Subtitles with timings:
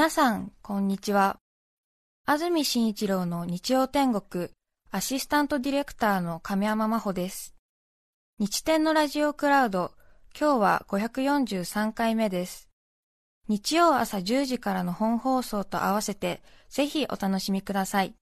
[0.00, 1.36] 皆さん、こんにちは。
[2.24, 4.48] 安住紳一郎の日曜天国、
[4.90, 7.54] アシスタントディレクターの亀山真帆です。
[8.38, 9.92] 日天のラジオクラウド、
[10.34, 12.70] 今日は543回目です。
[13.46, 16.40] 日曜朝10時からの本放送と合わせて、
[16.70, 18.14] ぜひお楽しみください。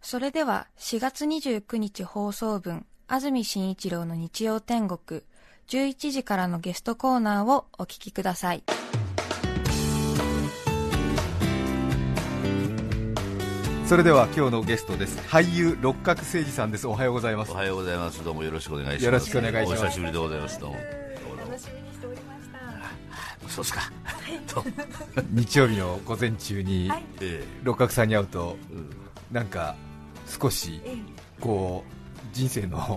[0.00, 5.20] それでは、4月29日放送分、安住紳一郎の日曜天国、
[5.68, 8.64] 11時からのゲストコーナーをお聞きください。
[13.90, 15.18] それでは今日のゲストです。
[15.28, 16.86] 俳優六角誠治さんです。
[16.86, 17.50] おはようございます。
[17.50, 18.22] おはようございます。
[18.22, 19.04] どうもよろしくお願いします。
[19.04, 19.82] よろしくお願いします。
[19.82, 20.60] お久しぶりでございます。
[20.60, 20.76] どうも。
[20.76, 23.90] 楽しみにしておりましたそうですか、
[25.32, 26.88] 日曜日の午前中に、
[27.64, 28.56] 六角さんに会うと、
[29.32, 29.74] なんか
[30.40, 30.80] 少し
[31.40, 32.96] こう人生の、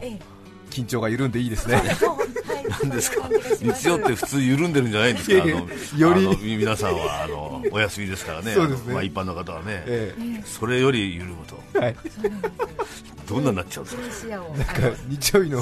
[0.69, 1.81] 緊張が緩んでいいですね。
[2.69, 3.29] なんですか？
[3.61, 5.35] 日曜って普通緩んでるんじゃないんですか？
[5.97, 8.53] より皆さんはあのお休みですからね。
[8.53, 8.93] そうですね。
[8.93, 10.13] まあ一般の方はね、
[10.45, 11.79] それより緩むと。
[11.79, 11.95] はい。
[13.27, 14.35] どんなになっちゃうんですか？
[14.35, 14.97] なんか？
[15.07, 15.61] 日曜日の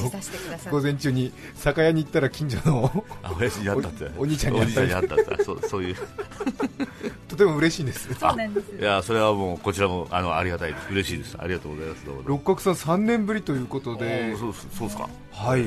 [0.72, 4.68] 午前中に酒屋に行ったら近所のあ親父に会ったって お兄ちゃんに会
[5.04, 5.96] ったってそうそういう
[7.28, 8.10] とても嬉しいんです。
[8.16, 8.72] そうなんです。
[8.80, 10.88] いやそれはもうこちらもあのありがたいです。
[10.92, 11.36] 嬉しいです。
[11.40, 12.02] ありがとうございます。
[12.26, 15.08] 六角さん三年ぶりということで、そうそうですか。
[15.32, 15.64] はい。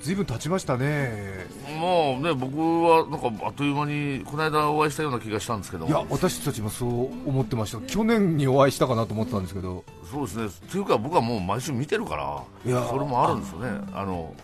[0.00, 1.46] ずいぶん経ちましたね。
[1.78, 5.86] もうね僕はなんかあっという間にこの間お会いしたような気がしたんですけど。
[5.86, 6.90] いや私たちもそう
[7.28, 7.78] 思ってました。
[7.80, 9.84] 去年にお会いしたかなと思ってたんですけど。
[10.10, 10.48] そうですね。
[10.70, 13.68] というか僕はもう毎週見てるから、いやそれもあるんですよね。
[13.92, 14.34] あの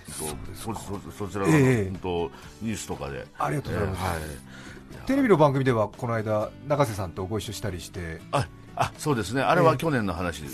[0.54, 2.30] そそそちらの、えー、と
[2.62, 3.26] ニュースとかで。
[3.38, 4.02] ありがとうございます。
[4.02, 4.68] はい
[5.06, 10.48] テレビの番組ではこの間、永瀬さんとご一緒したりしてああそうですね、あれは去年の話で,、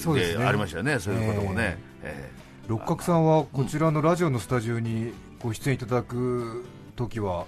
[0.44, 5.12] ありましたよね、そういうこともね、えー、六角さんはこちらのラジオのスタジオに
[5.44, 6.64] ご出演いただく
[6.96, 7.44] 時は、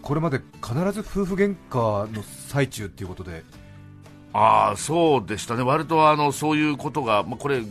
[0.00, 3.42] これまで必ず夫婦喧嘩の最中ということで。
[4.32, 7.62] あそうでしたね、割とあのそういうことが、まあ、これ、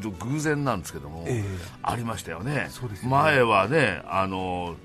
[0.00, 1.44] 偶然なんですけども、えー、
[1.82, 2.68] ありましたよね、ね。
[3.02, 4.76] 前はねあの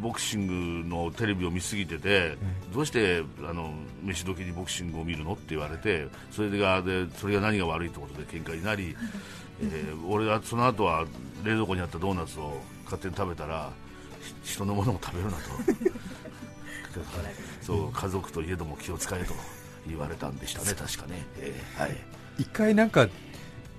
[0.00, 2.38] ボクシングのテレビを見すぎてて、
[2.72, 8.96] どうしてあの飯時にボクシングを見るのって言われてそれがでそれが何が悪いってことで喧嘩になり、
[9.60, 11.04] えー、俺はその後は
[11.44, 13.70] 冷蔵庫にあったドーナツを勝手に食べたら
[14.42, 15.38] 人のものも食べるなと。
[17.62, 19.34] そう家族といえども気を使えと
[19.86, 21.24] 言われたんでしたね、確かね。
[21.36, 21.96] えー、はい、
[22.38, 23.08] 一回なんか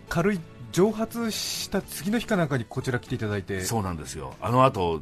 [0.07, 0.39] 軽い
[0.71, 3.61] 蒸発した次の日かなんかにこちら来ていただいて。
[3.61, 5.01] そうなんですよ、あの後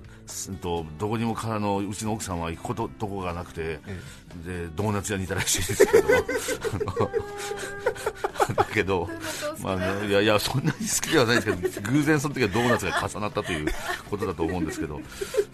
[0.62, 3.80] とどこにもからのうちの奥さんは行くこととこがなくて、え
[4.46, 6.08] え、でドーナツ屋にいたらしいですけど、
[8.56, 9.10] だけど、
[9.62, 13.68] まあね、いやいや、そんなに好きではないですけど、偶然その時はドーナツが重なったという
[14.10, 15.00] ことだと思うんですけど、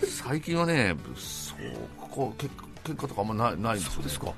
[0.07, 1.57] 最近はね、そう
[1.99, 2.53] ここ結
[2.83, 4.33] 喧嘩とかあんまないないんですよ、ね、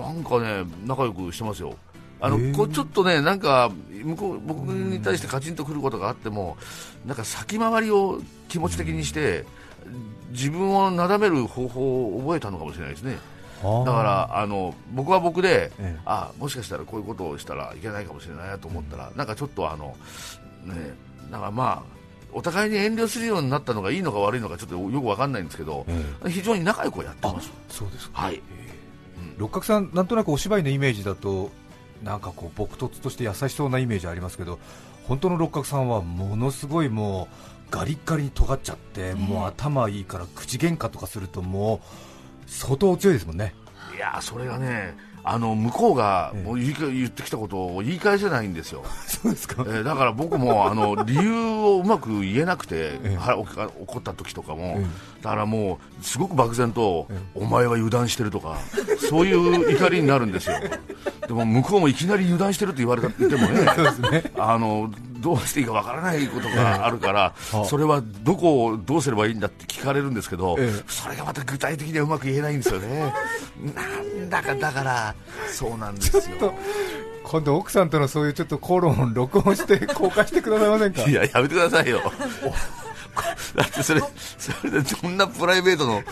[0.00, 1.76] なんかね、仲良くしてますよ。
[2.20, 6.56] あのこうちょっとね、なんか向こう僕に対してカチンとくることがあっても、
[7.06, 9.44] なんか先回りを気持ち的にして、
[10.30, 13.18] 自分をなだめる方法を覚えたのかもしれないですね。
[13.62, 19.96] だからあの僕は僕で、ええ、あもしかしたらこういうことをしたらいけないかもしれないなと思ったら、なんかちょっとあの、
[20.64, 20.94] ね、
[21.30, 21.98] なんかまあ
[22.32, 25.86] お互いに遠慮するようになったのがいいのか悪いのかちょっとよく分かんないんですけど、
[26.24, 27.50] え、非常に仲良くやってます。
[27.68, 28.40] そうですはい、
[29.38, 31.50] 六角さん、なんとなくお芝居のイメージだと
[32.02, 34.58] なんかこう朴突として優しそうなイメージありますけど
[35.06, 37.34] 本当の六角さんはものすごいもう
[37.70, 41.82] ガリッガリに尖っちゃって、もう頭いいから口喧嘩とかするとも
[42.46, 43.54] う相当強いですもんね。
[43.94, 44.96] いやそれがね
[45.30, 54.86] あの向こうがもう言ってきたことを言い返せないんですよ、 そうですか、えー、だから僕もあの 理由をうまく言えなくて、ええ、怒った時とかも、え、
[55.20, 58.56] だからもうすごく漠然と、お前は油断してるとか、
[59.10, 60.56] そういう怒りになるんですよ、
[61.28, 63.66] でも向こうもいきなり油断してると言われてもね、
[64.10, 64.32] ね。
[64.38, 67.34] あのどうしていいかわからないことがあるから、
[67.66, 70.56] それはどこをどうすればいいんだって聞かれるんですけど、
[70.86, 73.12] それがまた具体的にはうまく言えないんですよね。
[74.28, 75.14] だかだから
[75.50, 76.54] そうなんですよ。
[77.24, 81.02] 今度奥さんとのそういうちょっと口論を録音して公開してくださいませんか？
[81.02, 82.00] いややめてくださいよ。
[83.54, 84.00] だってそれ
[84.38, 86.02] それでそんなプライベートの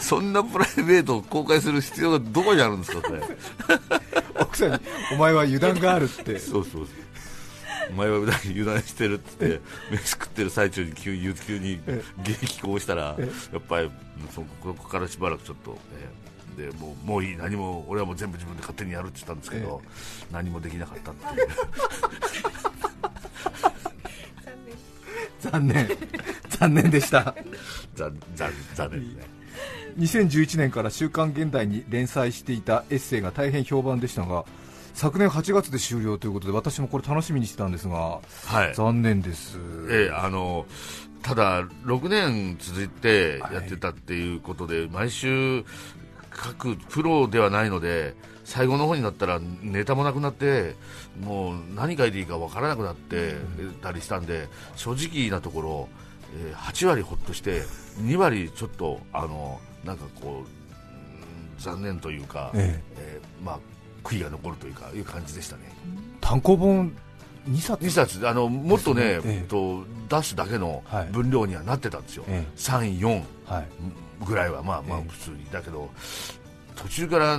[0.00, 3.22] そんなプライベートを公開する必要がどこにあるんですかそれ。
[4.40, 4.78] 奥さんに
[5.12, 6.38] お前は油断があるって。
[6.38, 6.86] そうそうそう。
[7.90, 9.60] お前は油断してるっつって
[9.92, 11.80] 飯食ってる最中に急に急に
[12.24, 13.16] 激高したら
[13.52, 13.90] やっぱり
[14.34, 16.25] そこからしばらくちょっと、えー、
[16.56, 19.82] でもうもういい何も俺はもう全部自分で勝手にやるって言ったんですけど、
[20.32, 21.48] 何もできなかったっていう。
[25.50, 25.88] 残念。
[26.48, 26.90] 残念。
[26.90, 27.34] でした。
[27.94, 29.36] 残残残念ですね。
[29.98, 34.44] 2011年から「週刊現代」に連載していたエッセイが大変評判でしたが
[34.92, 38.74] 昨年8月で終了ということで私もこれ楽しみにしてたんですが、はい。
[38.74, 39.58] 残念です、
[39.90, 40.66] ええあの
[41.26, 45.64] ただ、6年続いてやってたっていうことで、毎週
[46.36, 50.76] 書くプロではないので、最後の方になったらネタもなくなって、
[51.20, 53.34] もう何書いていいかわからなくなって
[53.82, 55.88] たりしたんで、正直なところ、
[56.48, 57.62] えー8割ほっとして、
[58.00, 60.46] 2割ちょっと、あのなんかこう、うん
[61.58, 63.20] 残念というか、ええ。
[63.42, 63.58] ーまあ、
[64.04, 65.62] 悔いが残るというか、いう感じでしたね。
[66.20, 66.92] 単行本
[67.48, 68.28] 2冊？2冊。
[68.28, 69.20] あのもっとね、ね。
[69.24, 69.46] ええ。
[69.48, 71.08] と出すだけのはい。
[71.10, 73.66] 分量にはなってたんですよ、え3、4はい
[74.24, 75.10] ぐらいはまあまあええ。
[75.10, 75.90] 普通に、だけど
[76.76, 77.38] 途中から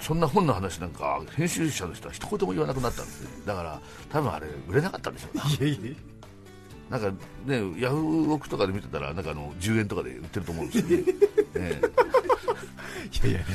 [0.00, 3.28] そんな本の話なんか編集者の人は一言も言わなくなったんですね。
[3.46, 5.96] だから多分あれ売れなかったんでしょうねいえいえ。
[6.90, 7.10] なんか
[7.46, 11.04] ねヤフーオクとかで見てたらなんかあの10円とかで売ってると思うんですよね。
[11.54, 11.80] ね
[13.22, 13.46] いやいやね。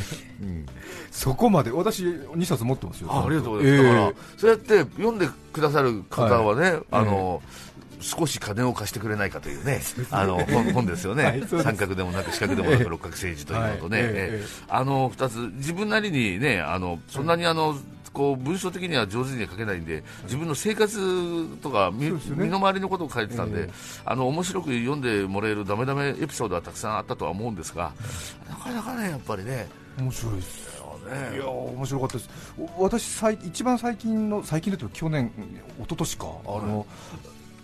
[0.42, 0.66] うん。
[1.12, 3.08] そこまで私2冊持ってますよ。
[3.12, 3.94] あありがとうございます、ええ。
[3.94, 7.42] だからそうやって読んでくださる方はね、あの
[8.00, 9.82] 少し金を貸してくれないかというね、
[10.12, 17.78] あの本本ですよね、はい三角でもなく四角でもなく六角政治というのとね、はいええあの2つ、自分なりにね、あのそんなにあの、
[18.16, 22.20] こう文章的には上手には書けないんで、自分の生活とか身,、ね。
[22.30, 23.74] 身の回りのことを書いてたんで、ええ。
[24.06, 27.92] あの面白く読んでもらえるダメダメエピソードはたくさんあったとは思うんですが、
[28.50, 29.68] なかなかね、やっぱりね、
[30.00, 30.76] 面白いです
[31.06, 31.38] いね。
[31.38, 32.30] やー面白かったです。
[32.58, 35.32] お私最一番最近の最近でと去年
[35.78, 36.86] 一昨年かあの、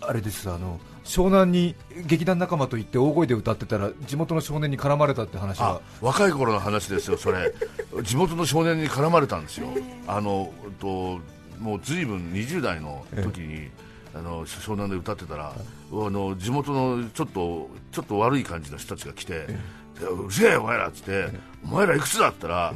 [0.06, 1.74] あれですあの湘南に
[2.06, 5.60] 劇団仲間と行って大声で歌ってたら地元の少年に絡まれたって話
[6.00, 7.52] 若い頃の話ですよ、それ、
[8.02, 9.68] 地元の少年に絡まれたんですよ、
[10.06, 11.20] あのと
[11.58, 13.70] もうずいぶん20代の時に、
[14.14, 15.54] あの湘南で歌ってたら、あ
[15.92, 19.46] の地元のちょっとちょっと悪い感じの人たちが来て、
[19.98, 21.28] でうるせえよ、お前らっつって、
[21.64, 22.30] お前らいくつだ？
[22.30, 22.74] ったら、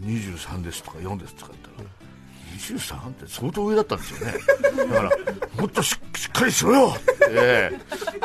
[0.00, 1.97] 23ですとか4ですとか言ったら。
[2.58, 4.34] 23って相当上だったんですよね、
[4.76, 5.10] だから
[5.56, 6.94] もっとししっかりしろよ。
[6.96, 7.72] って、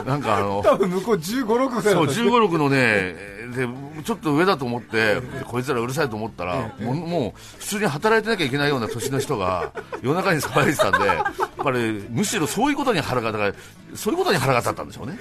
[0.05, 2.21] なんかあの多分向こう15、6ぐらいそうだった。
[2.21, 3.67] 15、6のねで、
[4.03, 9.71] ちょっと上だと思って、こいつらうるさいと思ったら、もうもう普通に働いてなきゃいけないような年の人が
[10.01, 11.25] 夜中に騒いでたんで、やっ
[11.57, 13.53] ぱりむしろそういうことに腹がだから
[13.95, 15.19] そういうことに腹が立ったんでしょうね。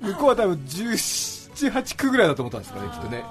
[0.00, 3.22] 向こうは多分17、8区ぐらいだと思ったんですかね、きっとね。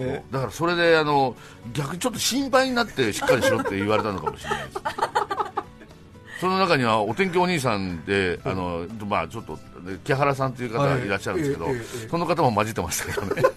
[0.00, 1.36] えだからそれであの
[1.72, 4.78] 逆にちょっと心配になってしっかりしろって言われたのかもしれないです。
[6.40, 9.58] その中にはお天気お兄さんで、あのまあ、ちょっと
[10.04, 11.06] 木原さんという方がい。
[11.06, 11.76] らっしゃるんですけど、はい
[12.10, 13.50] その方も混じってましたけどね、ー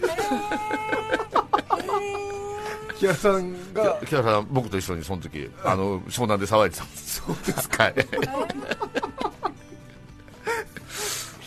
[2.98, 7.22] 木原さんが木原さん、僕と一緒にその時あの湘南で騒いでたんです。
[7.22, 7.94] そうですはい。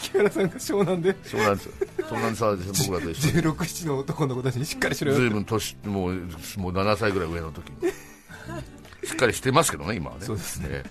[0.01, 1.69] 木原さんが湘南で湘南です
[2.09, 3.43] 湘南で騒いで僕らと一緒に。
[3.43, 7.91] 16、7の男の子たちにしっかりしろよずいぶん年もうもう7歳ぐらい上の時に。
[9.07, 10.25] しっかりしてますけどね今はね。
[10.25, 10.67] そうですね。
[10.69, 10.83] え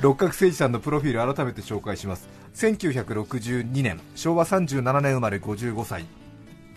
[0.00, 2.28] 六角誠治さんのプロフィール改めて紹介します。
[2.54, 6.04] 1962年昭和37年生まれ55歳。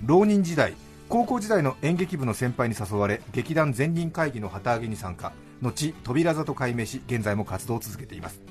[0.06, 0.74] 浪人時代
[1.08, 5.32] 高校時代の演劇部の先輩に誘われ劇団全人会議の旗揚げに参加。
[5.62, 8.42] 後扉座と改名し現在も活動を続けています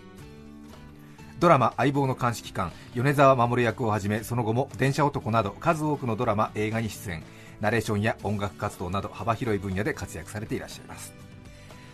[1.44, 7.22] ドラマ「相棒の監視機関」米沢守役をはじめその後も「電車男」など数多くのドラマ映画に出演。
[7.60, 11.12] ナレーションや音楽活動など幅広い分野で活躍されていらっしゃいます。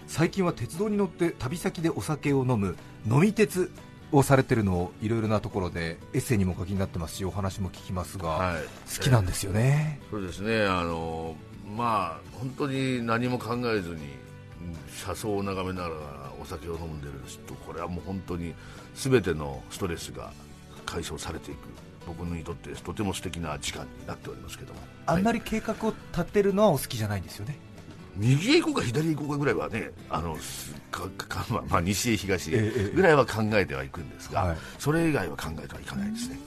[0.07, 2.76] 最近は鉄道に乗って旅先でお酒を飲む
[3.09, 3.73] 飲み鉄
[4.12, 8.62] をされてるのをいろいろなところでエッセイにもお書きになってますしお話も聞きますが、はい。
[8.97, 10.64] 好きなんですよね、そうですね。
[10.64, 11.35] あの
[11.76, 15.95] まあ本当に何も考えずにうん車窓を眺めながら
[16.40, 18.54] お酒を飲んでる人これはもう本当に
[19.09, 20.33] 全てのストレスが
[20.85, 21.59] 解消されていく
[22.07, 24.80] 僕にとってとても素敵な時間になっておりますけども。
[25.07, 27.57] あんまりり計画を立てるのはお好きじゃないんですよね？
[28.16, 34.59] 右へ行こうか左へ行こうかぐらいはねあのすかかまあまあ、西へ東へええぐらいは考えてはいくんですが、はい。
[34.78, 36.38] それ以外は考えてはいかないですね。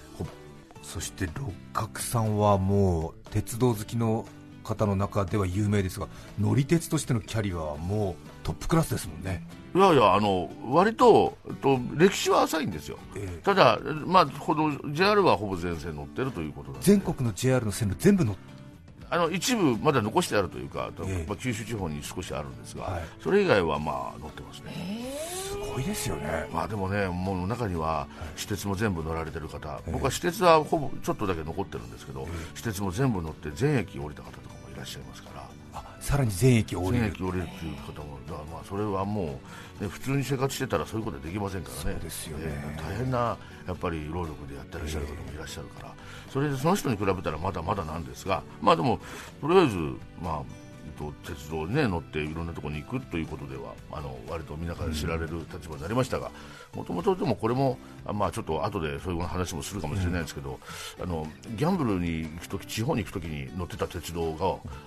[0.83, 4.25] そして六角さんはもう鉄道好きの
[4.63, 6.07] 方の中では有名ですが
[6.39, 12.99] 乗り鉄としてのキャリアはもうトップクラスですもんね、いやいやあの割とと歴史は浅いんですよ。
[13.15, 13.41] ええ。
[13.43, 16.85] ただ、まあ、ほど JR はほぼ全線乗ってるということなんで。
[16.85, 18.35] 全国の JR の線路全部乗っ
[19.13, 21.25] あの一部まだ残してあるというか、ええ。
[21.27, 23.03] まあ、九州地方に少しあるんですが、はい。
[23.21, 24.71] それ以外はまあ乗ってますね、
[25.23, 26.49] すごいですよね。
[26.51, 29.91] まあ、でもね、もう中には私鉄も全部乗られてる方、ええ。
[29.91, 37.03] 僕は私鉄はほぼちょっとだけ残ってるんですけど、私鉄も全部乗って全駅降りた方とかもいらっしゃいますから、あさらに全駅降りる。
[37.03, 39.27] 全駅降りるっていう方もだからまあそれはもう、
[39.79, 41.99] ね、普通に生活してたらそういうことはできませんからね。
[42.01, 42.45] ですよね。
[42.47, 45.93] えー大変なやっぱり労力でやってらっしゃる方もいらっしゃるから、
[46.29, 48.99] それでその人に比べたらまだまだなんですがまあでも
[49.39, 49.77] とりあえず
[50.21, 50.62] まあえっと
[51.23, 56.31] 鉄道に、ね、乗っていろんなところに行くということではあの割と皆から知られる立場になりましたが
[56.75, 60.59] もともとでもこれもあまあちょっと後でそういう話もするかもしれないですけど、
[61.01, 64.33] あのギャンブルに行くとき地方に行くときに乗ってた鉄道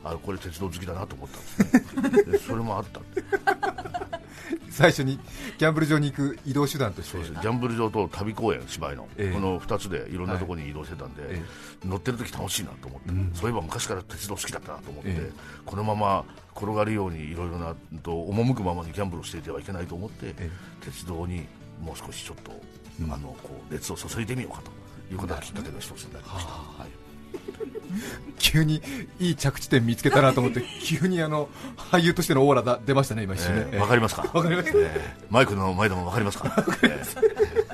[0.02, 2.32] があこれ鉄道好きだなと思ったんですね。
[2.32, 3.00] でそれもあった
[4.70, 5.18] 最初に
[5.58, 7.18] ギャンブル場に行く移動手段として。
[7.18, 9.32] ギャンブル場と旅公演芝居の、ええ。
[9.32, 11.42] この2つでいろんなところに移動してたんで、え。
[11.84, 13.30] 乗ってる時楽しいなと思って、うん。
[13.34, 15.32] そういえば昔から鉄道好きだったなと思って、ええ。
[15.64, 16.24] このまま
[16.54, 20.50] 転がるようにいろいろなと赴くままにギャンブルをしていてはいけないと思って、え
[20.84, 21.46] 鉄道に
[21.82, 22.52] もう少しちょっと、
[23.02, 23.12] うん。
[23.12, 24.70] あのこう熱を注いでみようかと
[25.12, 26.50] いうことがきっかけの一つになりました。
[26.52, 27.06] はい。
[28.38, 28.82] 急に
[29.20, 33.68] いい着地点見つけたなと思って 急にあの俳優としてのオーラが出ましたね今一瞬ね。
[33.72, 36.52] えーわかりますか わかりますえーマイクの前でもわかりますか
[36.82, 37.65] えー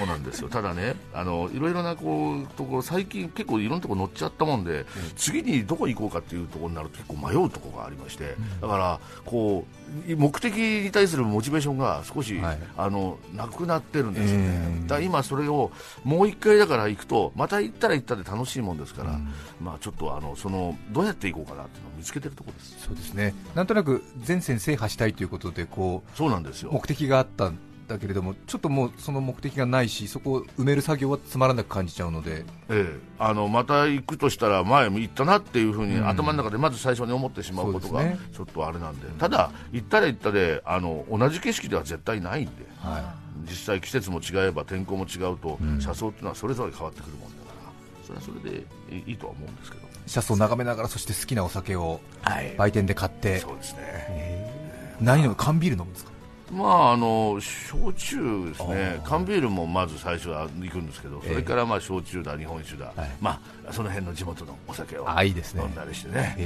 [0.00, 0.48] そうなんですよ。
[0.48, 9.66] ただねあのいろいろなこうところ最近結構いろんなところ乗っちゃったもんで、次にどこ行こうかっていうところになると結構迷うところがありまして、だからこ
[10.08, 12.58] う目的に対するモチベーションが少し、はい。
[12.76, 15.70] あのなくなってるんですよね、えーだ今それを
[16.04, 19.28] もう一回だから行くとまた行ったら行ったで楽しいもんですから、うん。
[19.60, 22.86] まあちょっとあのそのどうやって行こうかなっていうのを見つけてるところです。
[22.86, 23.34] そうですね。
[23.54, 26.70] なんとなく全線制覇したいということでこそうなんですよ。
[26.70, 27.58] う目的があったん
[27.90, 32.44] だけれどもちょっともうその目的がないしそこを埋める作業はつまらなく感じちゃうので。
[32.68, 36.08] ええ、あのまた行くとしたら前も行ったなっていうふうにうん。
[36.08, 42.52] 頭の中でまず最初に思ってしまうことがちょっとあれなんで、ただ行ったら行ったであの同じ景色では絶対ないんで。
[42.78, 43.14] は
[43.48, 45.80] 実際季節も違えば天候も違うと、うん。
[45.80, 48.04] 車窓っていうのはそれぞれ変わってくるもんだから。
[48.06, 52.54] それはそれでいいいとは思うんですけど、い車窓を眺めながらそして好きなお酒をはい。
[52.56, 53.38] 売店で買って。
[53.38, 53.78] そうですね。
[53.82, 55.04] えー。
[55.04, 56.10] 何飲む缶ビール飲むんですか？
[56.50, 59.00] まああの焼酎ですね。
[59.04, 63.10] 缶ビールもまず最初は行くんですけどそれからまあ焼酎だ日本酒だ、はい。
[63.20, 65.08] まあその辺の地元のお酒を。
[65.08, 65.62] あいいですね。
[65.62, 66.36] 飲んだりしてね。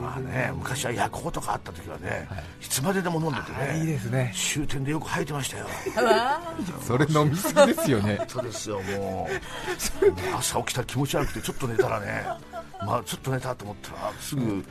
[0.00, 2.44] まあね、昔は夜行とかあった時はね、はい。
[2.60, 4.32] い、つまででも飲んでてね、いいですね。
[4.34, 5.66] 終点でよく吐いてましたよ。
[6.80, 8.20] それ飲みすぎですよね。
[8.26, 12.24] そうですよ、もう、朝起きたら気持ち悪くて、ちょっと寝たらね、
[12.84, 14.64] まあ、ちょっと寝たと思ったら、すぐ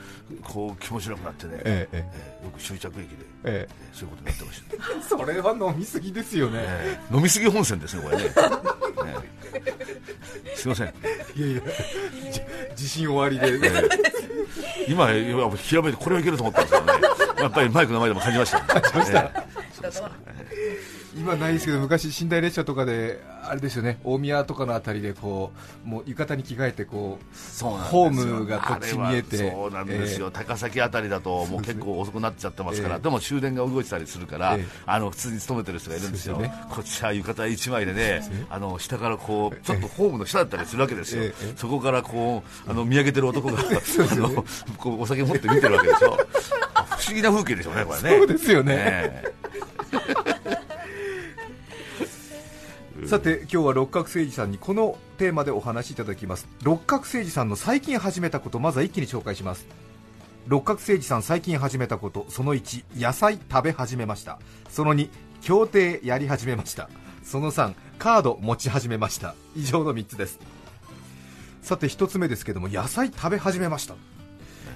[0.43, 2.05] こう気持ち悪くなってね、えええ
[2.41, 2.41] え。
[2.43, 3.93] ーよく終着駅で、ええ。
[3.93, 6.59] ーそういうことになってました、ね えそれは飲みすぎですよね。
[6.63, 8.23] えー飲みすぎ本線ですね、これね。
[8.23, 8.29] ね
[10.55, 11.61] すいません、いやいや
[12.31, 13.59] じ自信終わりで、
[14.87, 17.07] 今、いやひらめいてこれはいけると思ったんですけどね、
[17.39, 18.65] やっぱりマイクの前でも感じました、ね。
[18.67, 19.44] 感じました
[21.25, 25.51] 今ないですけど昔寝台列車とかであれですよね大宮とかのあたりでこ
[25.83, 33.01] うもう浴衣に着替えてこうそうホームがこっち見えてそうなんですよ、高崎あたりだともう結構遅くなっちゃってますから、ええ。
[33.01, 34.65] でも終電が動いてたりするから、ええ。
[34.85, 41.53] あの普通に勤めてる人がいるんですよ、すよこっちは浴衣一枚でね、あの下からこうちょっとホームの下だったりするわけですよ、ええ。
[41.55, 44.43] そこからこうあの見上げてる男があの
[44.77, 48.17] こうお酒持って見てるわけでしょ、不思議な風景でしょうね、これね。
[48.19, 48.75] そうですよね。
[48.77, 49.33] え
[53.07, 56.47] さて今日は六角誠治さんにこのテーマでお話しいただきます。
[56.63, 59.67] 六角誠治さんの最近始めたことまずは一気に紹介します。
[60.47, 64.39] 六角誠治さん最近始めたことその1野菜食べ始めました。
[64.69, 65.09] その2
[65.41, 66.89] 協定やり始めました。
[67.23, 69.35] その3カード持ち始めました。
[69.55, 70.39] 以上の3つです。
[71.61, 73.95] さて1つ目ですけども野菜食べ始めました。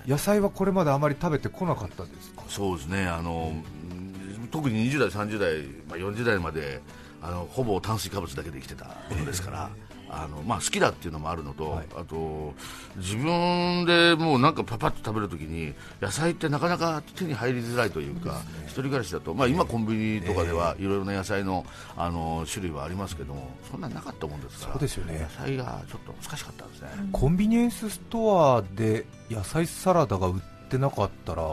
[0.07, 2.43] 野菜はこれまであまり食べてこなかったですか？
[2.47, 3.07] そうですね。
[3.07, 3.53] あの、
[3.91, 6.81] うん特に20代、30代、まあ、40代まで
[7.21, 9.69] あのほぼ炭水化物だけで生きてたことですから、
[10.11, 11.87] あのまあ、好きだっていうのもあるのと、はい。
[11.95, 12.53] あと
[12.97, 25.19] 自分でもうなんかパパッと食べるときに野菜ってなかなか手に入りづらいというか、一人暮らしだと、まあ、今、コンビニとかではいろいろな野菜のあの種類はありますけどもそんなになかったもんですからそうですよね。
[25.19, 26.89] 野菜がちょっと難しかったんですね。
[27.11, 31.43] コンビニエンスストアで野菜サラダが売ってなかったら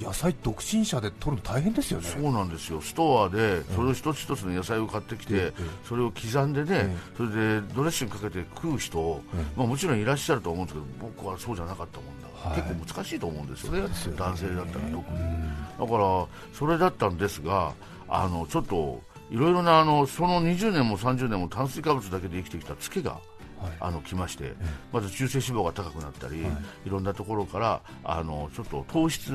[0.00, 2.06] 野菜独身者で取るの大変ですよね。
[2.06, 2.80] そうなんですよ。
[2.80, 5.62] ストアでそれを一つ一つの野菜を買ってきて、ええ。
[5.84, 6.96] それを刻んでね、ええ。
[7.16, 9.44] それでドレッシングかけて食う人、ええ。
[9.56, 12.62] まあ、もちろんいらっしゃると思うんですけど僕はそうじゃなかったもんだはい。
[12.62, 13.80] 結構難しいと思うんですよね。
[14.16, 17.72] 男性だったら特に、うんだからそれだったんですが
[18.08, 19.00] あのちょっと
[19.30, 23.37] いろいろなあのその20年も30年も炭水化物だけで生きてきたツケがはい
[23.80, 24.54] あの来まして、
[24.92, 26.44] まず中性脂肪が高くなったり、い、
[26.88, 29.32] ろんなところからあのちょっと糖質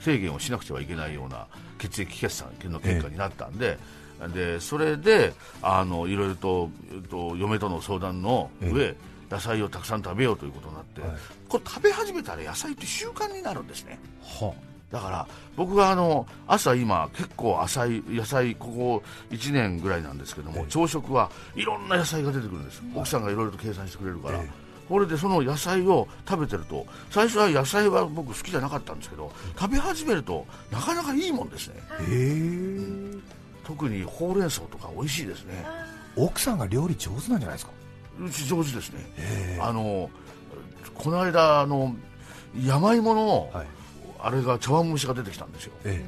[0.00, 1.46] 制限をしなくてはいけないような
[1.78, 3.78] 血液検査の結果になったんで。
[4.34, 8.94] でそれであのいろいろと、えっと、嫁との相談の上、
[9.28, 11.10] 野菜をたくさん食べようということになって、はい。
[11.48, 13.98] これ食べ始めたら野菜って習慣になるんですね。
[14.22, 14.54] は
[14.92, 20.66] だから僕があの朝今結構浅い野菜ここ1年ぐらいなんですけども、ええ。
[20.68, 24.50] 朝食はいろんな野菜が出てくるんです、奥さんがいろいろと計算してくれるから、ええ。
[24.88, 31.80] これでその野菜を食べてると最初は野菜は僕好きじゃなかったんですけど食べ始めるとなかなかいいもんですね。
[33.64, 35.64] 特にほうれん草とか美味しいですね。
[36.16, 37.72] 奥さんが料理上手なんじゃないですか？
[38.20, 38.98] うち上手ですね。
[39.16, 40.10] へあの
[40.94, 41.94] この間あの
[42.62, 43.66] 山芋の、はい
[44.22, 45.72] あれが茶碗蒸しが出てきたんですよ。
[45.84, 46.02] え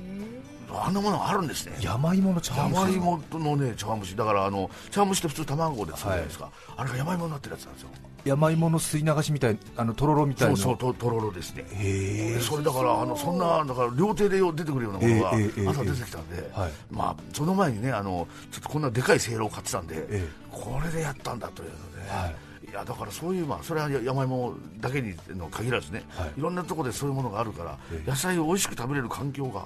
[0.77, 1.77] あんなものあるんですね。
[1.79, 2.95] え山芋の茶碗蒸し。
[2.95, 4.17] 山芋のね茶碗蒸し。
[4.17, 7.89] だからあの茶碗蒸しって普通卵で作るじゃないですか、あれが山芋になってるやつなんですよ。
[8.25, 10.57] 山芋の吸い流しみたいあのとろろみたいな。
[10.57, 11.65] そうそうととろろですね。
[11.71, 12.41] へえ。
[12.41, 15.69] それだからあのそんなだから料亭で出てくるようなものがええええええ。
[15.69, 16.73] 朝出てきたんで、はい。
[16.91, 20.29] まあその前にねあのちょっとこんなでかいせいろを買ってたんで、ええ。
[20.51, 22.35] これでやったんだというので、はいい
[22.75, 26.33] やだからそういうまあそれは山芋だけにの限らずね、はい。
[26.37, 28.11] い、ろんなところでそういうものがあるから、ええ。
[28.11, 29.65] 野菜を美味しく食べれる環境が、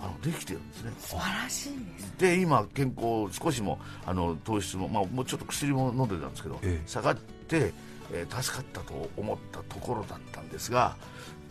[0.00, 0.92] あのできてるんですね。
[0.98, 6.88] 素晴らしいですで今健康少しもあの糖質も、まあ、もうちょっと薬も飲んでたんですけど、ええ。
[6.88, 7.72] 下がって、
[8.12, 10.96] えー助かったと思ったところだったんですが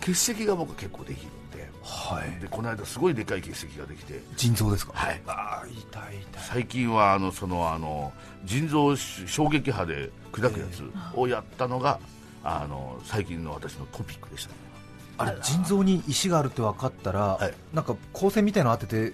[0.01, 1.27] 血石が僕結構できる。
[1.27, 1.46] んで
[1.81, 2.41] はい。
[2.41, 4.21] でこの間すごいでかい血石ができて。
[4.35, 4.93] 腎臓ですか？
[4.93, 5.21] はい。
[5.27, 6.43] ああ痛い痛い。
[6.43, 8.11] 最近はあのそのあの
[8.45, 10.83] 腎臓衝撃波で砕くやつ
[11.15, 11.99] をやったのが、
[12.43, 14.51] あの最近の私のトピックでした。
[14.51, 14.55] ね
[15.19, 17.53] あれ腎臓に石があるって分かったら、はい。
[17.73, 19.13] なんか光線みたいなの当てて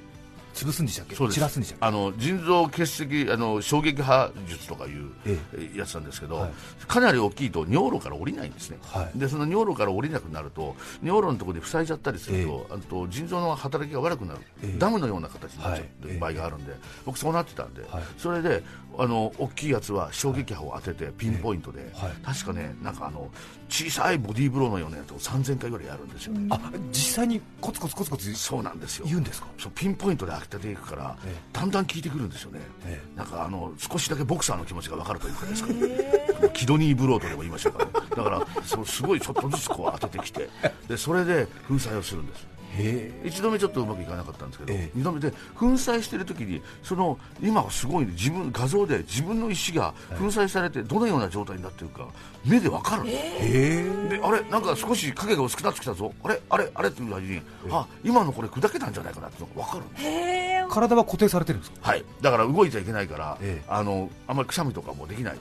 [0.53, 1.15] 潰すんでしたっけ？
[1.15, 5.77] 散らすんでしたっあの腎臓結石あの衝撃波術とかいうええ。
[5.77, 6.51] やつなんですけど、はい。
[6.87, 9.17] かなり大きいと尿路から降りないんですね、はい。
[9.17, 14.77] でその尿路から降りなくなると尿路のところで塞いじゃったりすると,、あと腎臓の働きが悪くなる、ええ。
[14.77, 16.17] ダムのような形になっちゃはい。
[16.17, 16.73] 場合があるんで、
[17.05, 18.03] 僕そうなってたんで、はい。
[18.17, 18.63] それで
[18.97, 22.11] あの大きいやつは衝撃波を当ててピンポイントで、はい。
[22.23, 23.29] 確かねなんかあの
[23.73, 26.59] 小さいボディーブローのようなやつを3000回ぐらいやるんですよ、あ
[26.91, 29.05] 実際にコツコツコツコツそうなんですよ。
[29.07, 29.47] 言うんですか？
[29.57, 40.47] そうピンポイントで当てていくから、えだんだん効いてくるんですよね、えなんかあの少しだけボクサーの気持ちが分かるというかですか、ね、キドニーブローとでも言いましょうか、ね、だからそうすごいちょっとずつこう当ててきて。
[40.87, 44.99] でそれで粉砕をするんですへえ1度目ちょっとうまくいかなかったんですけど、ええ。
[44.99, 52.07] 2度目で粉砕してる時にその今はすごい、ね、自分画像で自分の石が粉砕されてどのような状態になってるか
[52.45, 56.13] 目で分かるんです、であれなんか少し影が薄くなってきたぞ。
[56.23, 61.91] あれあれあれっていう間にあ今のこれ砕けたんじゃないかなっていうのが分かるんです体は固定されてるんですか？
[61.91, 63.65] はい、だから動いちゃいけないから、ええ。
[63.67, 65.35] あのあんまりくしゃみとかもできない。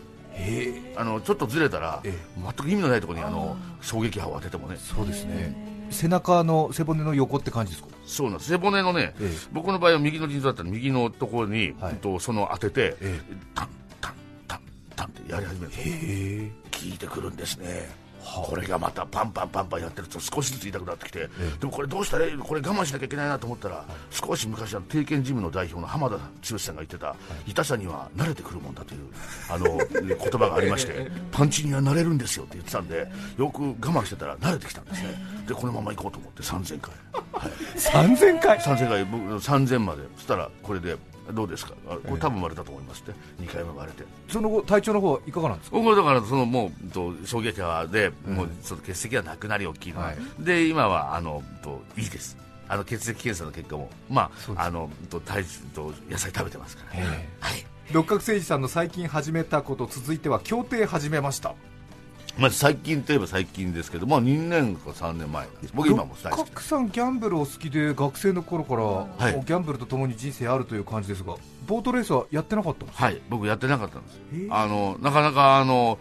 [0.97, 4.77] あのちょっとずれたら、え全く意味のないところにあの衝撃波を当ててもね。
[4.79, 7.89] そうですね背中の背骨の横って感じですか？
[8.05, 8.51] そうなんです。
[8.51, 9.49] 背骨のね、ええ。
[9.53, 11.95] 僕の場合は右の腎臓だったら右のところに、はい。
[11.97, 13.21] とその当てて、え
[13.55, 13.69] タン
[14.01, 14.15] タン
[14.49, 14.61] タン
[14.97, 16.51] タンってやり始めるとへえ。
[16.73, 17.67] 効いてくるんですね。
[17.69, 29.01] はあこれがまたパンパンパンパンやってると少しずつ痛くなってきて、えでもこれどうしたらいいこれ我慢しなきゃいけないなと思ったら、少し昔あの定見ジムの代表の浜田剛さんが言ってた、痛さには慣れてくるもんだという
[29.51, 35.43] あの 言葉がありまして パンチには慣れるんですよって言ってたんでよく我慢してたら慣れてきたんですね。
[35.47, 36.95] でこのまま行こうと思って3000回、
[37.33, 40.03] はい、3000回？3000回僕3000まで。
[40.17, 40.97] そしたらこれで
[41.33, 41.75] どうですか？
[41.89, 43.13] あこれ多分割れたと思いますって。
[43.43, 44.09] 2回目割れて。
[44.29, 45.77] その後体調の方はいかがなんですか？
[45.77, 50.17] 僕はだからそのもうと衝撃波で、もうその血石がなくなり大きいのは、はい。
[50.39, 52.37] で今はあのといいです。
[52.69, 57.29] あの血液検査の結果もまああのと体重と野菜食べてますから、ええ。
[57.41, 57.65] はい。
[57.93, 61.55] 六角誠治さんの最近始めたこと続いては競艇始めました
[62.39, 65.73] まず最近といえば最近ですけど、まあ、2年か3年前なんです。
[65.75, 69.33] 僕今も大好きさんギャンブルお好きで学生の頃から、はい。
[69.45, 71.35] ギャンブルとともに人生あるという感じですが
[71.67, 73.05] ボートレースはやってなかったんですか？
[73.05, 73.21] はい。
[73.29, 74.19] 僕やってなかったんです。
[74.51, 75.99] あのなかなかあの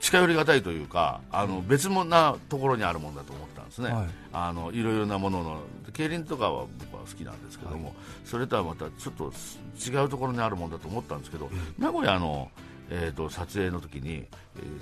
[0.00, 4.06] 近寄りがたいというかあの別物なところにあるものだと思ったんですね、はい。
[4.32, 5.60] あのいろいろなものの
[5.92, 9.32] 競輪とかは僕は好きなんですけども、それとはまたちょっと
[9.78, 12.50] 違うところにあるものだと思ったんですけど、名古屋の、
[12.90, 14.28] えー、と撮影の時に、えー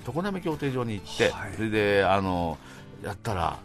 [0.05, 1.53] 常滑競艇場に行って、はい。
[1.55, 2.57] それであの
[3.03, 3.59] やったら、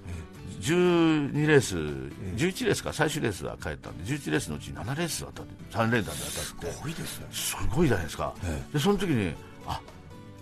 [0.60, 6.20] 12レース、11レースか最終レースは帰ったんで11レースのうち7レース当たって3連単で
[6.60, 6.72] 当たって。
[6.72, 7.26] すごいですね。
[7.30, 9.34] すごいじゃないですか、えでその時に
[9.66, 9.80] あ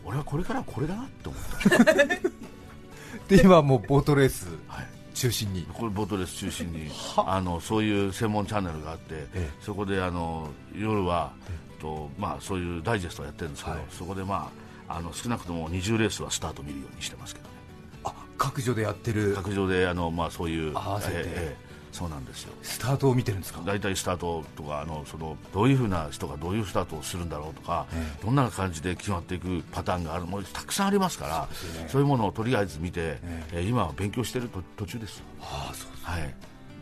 [0.04, 1.94] 俺はこれからこれだなって思った、
[3.28, 5.66] で今はもうボートレースはい、中心に。
[5.72, 7.36] これボートレース中心には。
[7.36, 9.50] あのそういう専門チャンネルがあって、ええ。
[9.60, 11.32] そこであの夜は、
[11.80, 13.86] とまあ、そういうダイジェストをやってるんですけど、はい。
[13.90, 14.50] そこで、ま
[14.88, 17.50] あ、あの少なくとも20レースはスタート見るようにしてますけどね。
[18.04, 19.34] あ各所でやってる。
[19.34, 21.14] 各上であの、まあ、そういう合わせて。
[21.14, 22.52] ええええそうなんですよ。
[22.62, 23.62] スタートを見てるんですか？
[23.66, 31.48] 大体スタートとかあのそのどういうふうな人がどういうスタートをするんだろうとか、えどんな感じで決まっていくパターンがあるもうたくさんありますから
[31.88, 33.60] そう,、いうものをとりあえず見て、ええ。
[33.62, 36.34] ー今は勉強していると途中です、ああそうですはい、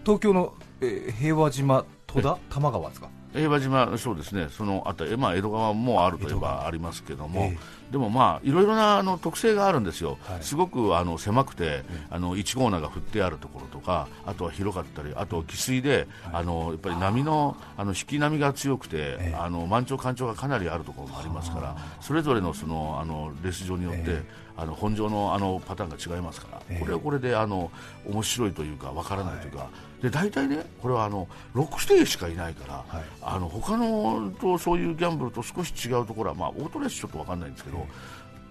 [0.05, 3.09] 東京の、えー平和島戸田多摩川ですか？
[3.39, 7.59] 平和島、そうですね、そのあたり、まあ、江戸川もあるといえばありますけども、え
[7.91, 10.43] でもまあ、いろいろなあの特性があるんですよ、はい。
[10.43, 19.35] すごくあの狭くて、あの1号穴が振ってあるところとか、あとは広かったり、あと汽水で、あのやっぱり波のあの引き波が強くて、ええ。
[19.39, 24.49] あの満潮、干潮がかなりあるところもありますから、それぞれのそのあのレース場によって、え。
[24.59, 26.81] あの本場のあのパターンが違いますから、ええ。
[26.81, 27.71] これはこれであの
[28.07, 29.71] 面白いというか、わからないというか、
[30.03, 33.05] で大体ね、これはあの6ステージしかいないから、はい。
[33.21, 37.87] あの他のとそういうギャンブルと少し違うところは、まあ、オートレースちょっと分かんないんですけど、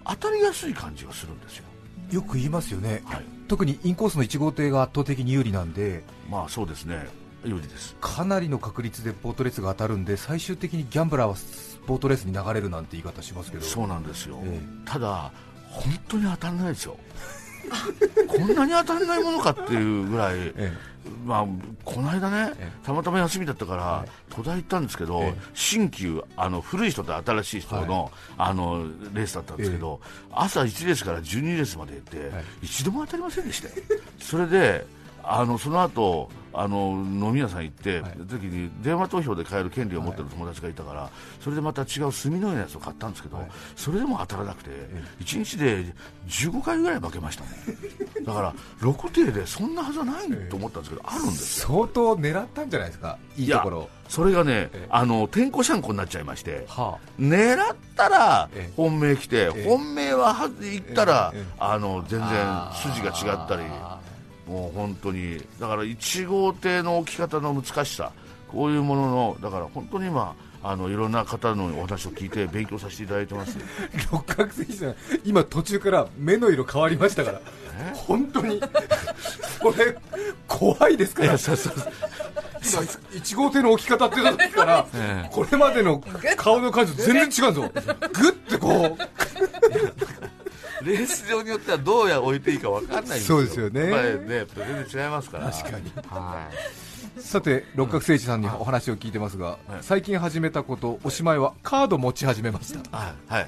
[0.06, 1.64] 当たりやすい感じがするんですよ。
[2.12, 3.26] よく言いますよね、はい。
[3.48, 7.08] 特にインコースの1号艇が圧倒的に有利なんでまあそうですね、
[7.44, 7.96] 有利です。
[8.02, 11.36] かなりの確率でボートレースが当たるんで最終的にギャンブラーは
[11.86, 13.64] ボートレースに流れるなんて言い方しますけど。
[13.64, 15.32] そうなんですよ、えただ、
[15.70, 16.98] 本当に当たらないですよ、
[18.28, 20.74] こんなに当たらないものかっていうぐらい、え
[21.26, 21.48] まあ、
[21.84, 25.34] この間ねえ、たまたま休みだったからは、戸田行ったんですけど、ええ。
[25.54, 30.00] 新旧、あの古い人と新しい人の,、あのレースだったんですけど、
[30.32, 32.46] 朝1レースから12レースまで行って、はい。
[32.62, 33.74] 一度も当たりませんでしたよ。
[34.20, 34.86] それで
[35.30, 38.12] あのその後あの飲み屋さん行って、はい。
[38.28, 41.10] 時に電話投票で買える権利を持ってる友達がいたから、
[41.40, 43.48] それでまた違う炭のようなやつを買ったんですけど、はい。
[43.76, 44.72] それでも当たらなくて、
[45.20, 45.86] 1日で
[46.28, 47.50] 15回ぐらい負けましたね、
[48.26, 51.68] だから6艇でそんなはずはないと思ったんですけど、あるんですよ。
[51.68, 53.20] 相当狙ったんじゃないですか？
[53.38, 58.74] いいところそれがねええ、あの天候シャンコになっちゃいまして、は狙ったらええ。
[58.76, 59.66] 本命来て、ええ。
[59.68, 64.00] 本命はは行ったら、あの全然あ筋が違ったり、あ
[64.48, 68.12] もう本当に、だから1号艇の置き方の難しさ、
[68.48, 73.58] こういうものの、だから本当に今、あのいろんな方のお話を聞いて勉強させていただいてます。
[74.12, 77.42] 六角選手さん今途中から目の色変わりましたから。
[77.94, 78.60] 本当に。
[79.62, 79.96] これ
[80.48, 81.28] 怖いですから。
[81.30, 81.74] いやそうそう。
[82.64, 85.30] 今1号艇の置き方って言ったら、ええ。
[85.32, 86.02] これまでの
[86.36, 87.96] 顔の感じと全然違うんですよ。
[88.12, 90.37] グッてこう
[90.84, 93.38] レース場によってはどうや置いていいか分かんないんですよ。
[93.40, 95.52] そうですよねやっぱりね、全然違いますから。
[95.52, 96.50] 確かには
[97.18, 97.22] い。
[97.22, 103.34] さて六角誠治さんにお話を聞いてますが、はい最近始めたことおしまいはカード持ち始めましたはい。
[103.34, 103.48] はい。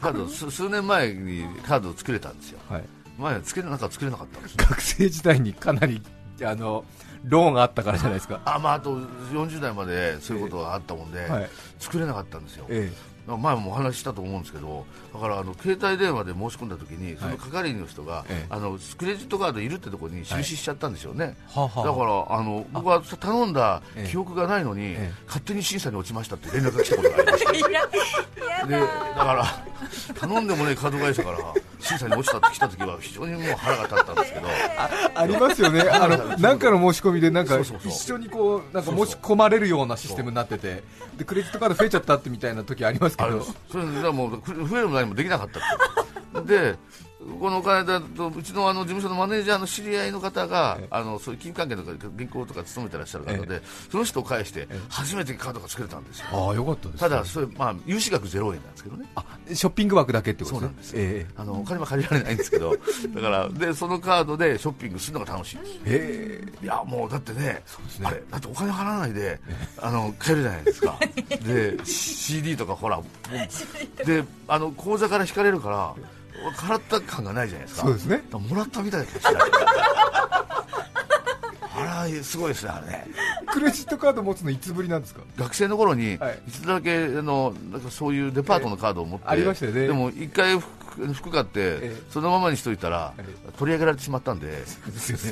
[0.00, 2.58] カード、数数年前にカードを作れたんですよ。
[2.68, 2.82] はい
[3.18, 4.58] 前はつけなんか作れなかったんですよ。
[4.68, 6.02] 学生時代にかなり
[6.44, 6.84] あの
[7.24, 12.66] ローンがあったからじゃないですかあ、まあ、あと40代までそういうことがあったもんで、はい作れなかったんですよ。
[12.68, 12.90] え
[13.26, 18.46] 前もお話ししたと思うんですけど、だからあの携帯電話で申し込んだときに、その係員の人が、ええ。
[18.50, 21.86] あのクレジットカードいるってところに印しちゃったんですよね、えはあはあ。
[21.86, 24.10] だからあの僕は頼んだええ。
[24.10, 25.12] 記憶がないのに、ええ。
[25.26, 27.52] 勝手に審査に落ちましたって連絡が来たことがありました。
[28.66, 29.44] でだだから
[30.14, 31.38] 頼んでもねカード会社から
[31.82, 34.48] 審査に落ちたって来た時は非常にもう腹が立ったんですけど。
[35.14, 40.82] ありますよね、 あのなんかの申し込みでなんか一緒にこうなんか申し込まれるようなシステムになってて、
[41.16, 43.46] でクレジットカード増えちゃったってみたいな時ありますけど。
[43.70, 45.48] それでもう増えるも何もできなかっ
[46.32, 46.76] たで
[47.40, 50.86] このお金だとうちのあの事務所のマネージャーの知り合いの方がええ。
[50.90, 56.26] あのそういう金融関係とか銀行とか勤めてらっしゃる方で、その人を介してえ初めてカードが作れたんですよ。
[56.32, 59.06] ああよかったです、ただそれ、まあ、融資額0円なんですけどね。
[59.14, 60.66] あショッピング枠だけってことですね。
[60.66, 60.98] そうなんですよ。
[61.00, 62.76] えあのお金は借りられないんですけど。
[63.14, 66.64] だからでそのカードでショッピングするのが楽しいんですええ。
[66.64, 68.06] いやもうだってねですね。
[68.06, 69.38] あれだってお金払わないで
[69.78, 70.98] あの買えるじゃないですか。
[71.44, 73.00] で CD とかほら
[74.04, 75.94] であの口座から引かれるから
[76.56, 77.86] 払った感がないじゃないですか。
[77.86, 78.22] そうですね。
[78.32, 79.34] もらったみたいな気がしない
[81.74, 82.86] あらすごいですねあれ。
[82.88, 83.06] ね
[83.52, 85.22] クレジットカード持つのいつぶりなんですか？
[85.36, 86.38] 学生の頃にはい。
[86.46, 89.86] 一度だけあのなんかそういうデパートのカードを持って、ありましたよね。
[89.86, 90.58] でも一回
[90.92, 92.02] 服服買って、ええ。
[92.10, 93.24] そのままにしといたら、え
[93.58, 94.64] 取り上げられてしまったんで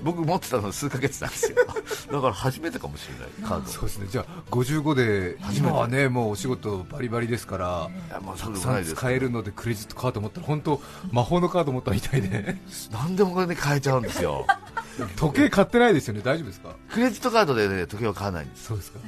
[0.03, 1.57] 僕持ってたの数ヶ月なんですよ。
[2.13, 3.67] だから初めてかもしれないカード。
[3.69, 4.07] そうですね。
[4.11, 5.69] じゃあ55で初めて。
[5.69, 10.81] 今はねもうお仕事バリバリですからいやまくさん使えるのでクレジットカード持ったら本当
[11.13, 12.57] 魔法のカード持ったみたいで。
[12.93, 14.47] 何でもこれで買えちゃうんですよ。
[15.17, 16.21] 時計買ってないですよね。
[16.25, 16.71] 大丈夫ですか？
[16.93, 18.65] クレジットカードで、ね、時計は買わないんです。
[18.67, 18.99] そうですか。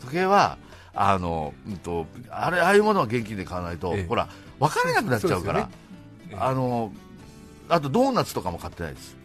[0.00, 0.56] 時計は
[0.94, 4.06] あの、うん、とあれああいうものは現金で買わないと、ええ。
[4.06, 5.68] ほら分からなくなっちゃうから
[6.38, 6.92] あの
[7.68, 9.16] あとドーナツとかも買ってないです。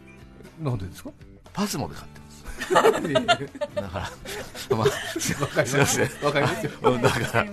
[0.62, 1.12] なんでですか？
[1.54, 2.28] パスモで買ってます。
[3.76, 4.10] だから
[4.78, 5.32] まあす。
[5.34, 5.36] い
[5.80, 6.10] ません。
[6.24, 6.72] わかりますよ。
[6.84, 7.46] うんだから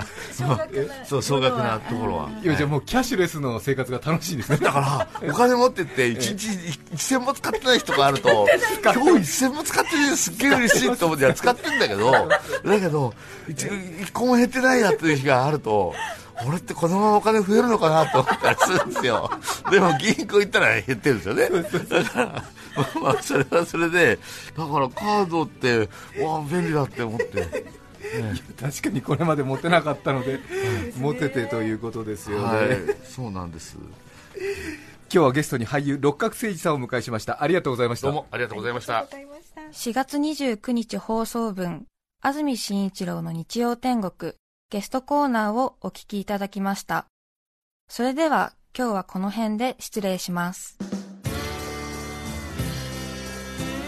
[1.05, 2.31] そう総額なところは。
[2.43, 4.57] 今じゃあもうキャッシュレスの生活が楽しいんですね。
[4.59, 6.49] だからお金持ってって1日
[7.17, 8.47] 1000も使ってない人があると
[8.83, 8.99] 今日
[9.47, 12.29] 1000も使ってるすっげえ嬉しいと思って使ってんだけどだ
[12.81, 13.15] けど
[13.49, 15.95] 1, 個も減ってないやっていう日があると
[16.47, 19.31] 俺ってこのままお金増えるのかなと思ったりするんですよ。
[19.71, 21.49] でも銀行行ったら減ってるんですよね。
[21.51, 22.45] だから
[23.01, 24.19] まあそれはそれで
[24.57, 25.89] だからカードって
[26.21, 27.65] わあ便利だって思って。
[28.61, 30.39] 確かにこれまで持てなかったので
[30.99, 32.69] 持ててということですよね、はい
[33.03, 33.77] そうなんです。
[33.77, 33.89] 今
[35.11, 37.43] 日はゲストに俳優六角誠治さんをお迎えしました。
[37.43, 38.09] ありがとうございました。
[38.09, 38.99] どうもありがとうございました。
[38.99, 41.87] ありがとうございました4月29日放送分、
[42.21, 44.35] 安住紳一郎の日曜天国
[44.75, 47.07] ゲストコーナーをお聞きいただきました。
[47.89, 50.77] それでは今日はこの辺で失礼します。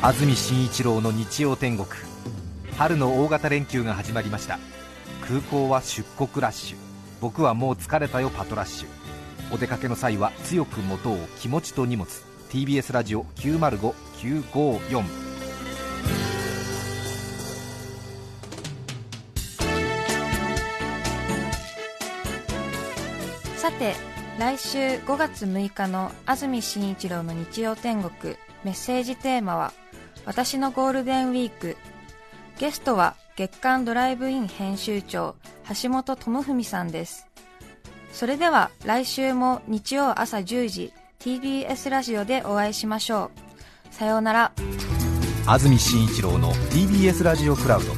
[0.00, 1.88] 安住紳一郎の日曜天国。
[2.76, 4.60] 春の大型連休が始まりました。
[5.26, 6.76] 空港は出国ラッシュ。
[7.20, 8.88] 僕はもう疲れたよパトラッシュ。
[9.52, 12.08] お出かけの際は強く持とう気持ちと荷物。
[12.50, 15.02] TBS ラジオ905954
[23.66, 23.96] さて、
[24.38, 29.72] 来週5月6日の安住紳一郎の日曜天国メッセージテーマは
[30.24, 31.76] 私のゴールデンウィーク。
[32.60, 35.34] ゲストは月刊ドライブイン編集長
[35.82, 37.26] 橋本智文さんです。
[38.12, 43.32] それでは来週も日曜朝10時 TBS ラジオでお会いしましょ
[43.90, 43.92] う。
[43.92, 44.52] さようなら。
[45.44, 47.88] 安住紳一郎の TBS ラジオクラウド。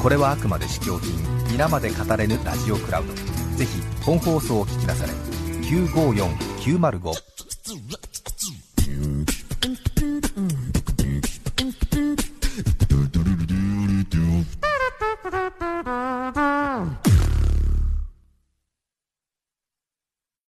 [0.00, 1.10] これはあくまで試供品
[1.50, 3.12] 皆まで語れぬラジオクラウド。
[3.56, 7.12] ぜひ本放送を聞きなされ954905